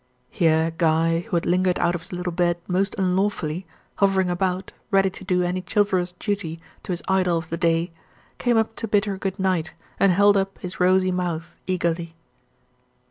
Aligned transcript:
Here 0.31 0.73
Guy, 0.79 1.19
who 1.29 1.35
had 1.35 1.45
lingered 1.45 1.77
out 1.77 1.93
of 1.93 2.01
his 2.01 2.11
little 2.11 2.31
bed 2.33 2.57
most 2.67 2.95
unlawfully 2.97 3.67
hovering 3.97 4.31
about, 4.31 4.73
ready 4.89 5.11
to 5.11 5.23
do 5.23 5.43
any 5.43 5.61
chivalrous 5.63 6.13
duty 6.13 6.59
to 6.81 6.91
his 6.91 7.03
idol 7.07 7.37
of 7.37 7.49
the 7.51 7.57
day 7.57 7.91
came 8.39 8.57
up 8.57 8.75
to 8.77 8.87
bid 8.87 9.05
her 9.05 9.19
good 9.19 9.37
night, 9.37 9.73
and 9.99 10.11
held 10.11 10.37
up 10.37 10.57
his 10.57 10.79
rosy 10.79 11.11
mouth, 11.11 11.51
eagerly. 11.67 12.15